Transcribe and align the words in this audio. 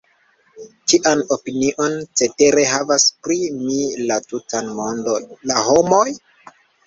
Kian 0.91 1.19
opinion 1.35 1.97
cetere 2.21 2.63
havas 2.71 3.05
pri 3.27 3.37
mi 3.59 3.77
la 4.11 4.17
tuta 4.31 4.63
mondo, 4.81 5.17
la 5.53 5.59
homoj? 5.69 6.09